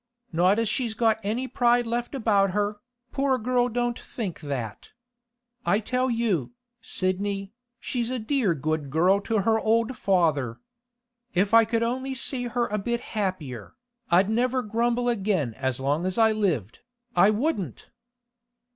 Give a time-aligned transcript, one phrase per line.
[0.33, 2.77] Not as she's got any pride left about her,
[3.11, 4.89] poor girl don't think that.
[5.63, 10.59] I tell you, Sidney, she's a dear good girl to her old father.
[11.35, 13.75] If I could only see her a bit happier,
[14.09, 16.79] I'd never grumble again as long as I lived,
[17.15, 17.91] I wouldn't!